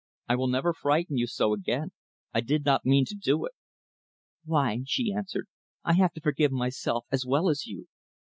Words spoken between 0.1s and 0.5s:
I will